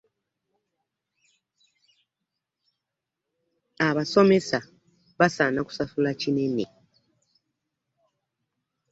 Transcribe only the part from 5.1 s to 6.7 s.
basaana kusasula kinene.